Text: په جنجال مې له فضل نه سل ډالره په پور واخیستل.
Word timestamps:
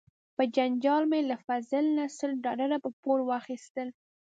په 0.35 0.43
جنجال 0.55 1.03
مې 1.11 1.21
له 1.29 1.35
فضل 1.45 1.85
نه 1.97 2.05
سل 2.17 2.31
ډالره 2.45 2.77
په 2.83 2.89
پور 3.01 3.19
واخیستل. 3.29 3.87